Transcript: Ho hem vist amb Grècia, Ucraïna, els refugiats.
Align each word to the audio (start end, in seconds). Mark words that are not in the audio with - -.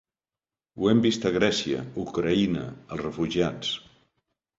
Ho 0.77 0.87
hem 0.91 1.01
vist 1.05 1.27
amb 1.29 1.35
Grècia, 1.35 1.83
Ucraïna, 2.05 2.63
els 2.97 3.03
refugiats. 3.03 3.75